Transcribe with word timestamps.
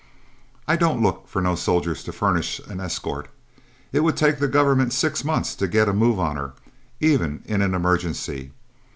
I 0.67 0.77
don't 0.77 1.03
look 1.03 1.27
for 1.27 1.43
no 1.43 1.53
soldiers 1.53 2.03
to 2.05 2.11
furnish 2.11 2.57
an 2.65 2.79
escort; 2.79 3.27
it 3.91 3.99
would 3.99 4.17
take 4.17 4.39
the 4.39 4.47
government 4.47 4.93
six 4.93 5.23
months 5.23 5.53
to 5.53 5.67
get 5.67 5.87
a 5.87 5.93
move 5.93 6.19
on 6.19 6.37
her, 6.37 6.53
even 6.99 7.43
in 7.45 7.61
an 7.61 7.75
emergency. 7.75 8.49